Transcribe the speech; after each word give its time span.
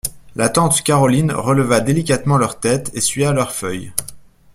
La 0.35 0.49
tante 0.49 0.81
Caroline 0.81 1.31
releva 1.31 1.79
délicatement 1.79 2.37
leurs 2.39 2.59
têtes, 2.59 2.89
essuya 2.95 3.33
leurs 3.33 3.51
feuilles. 3.53 3.93